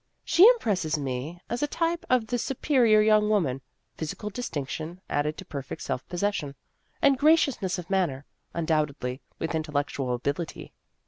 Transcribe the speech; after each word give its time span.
"She 0.23 0.47
impresses 0.49 0.97
me 0.97 1.39
as 1.47 1.61
a 1.61 1.67
type 1.67 2.07
of 2.09 2.25
the 2.25 2.39
superior 2.39 3.03
young 3.03 3.29
woman 3.29 3.61
physical 3.97 4.31
distinc 4.31 4.69
tion 4.69 4.99
added 5.11 5.37
to 5.37 5.45
perfect 5.45 5.83
self 5.83 6.09
possession 6.09 6.55
and 7.03 7.19
graciousness 7.19 7.77
of 7.77 7.87
manner, 7.87 8.25
undoubtedly 8.51 9.21
with 9.37 9.53
intellectual 9.53 10.15
ability. 10.15 10.73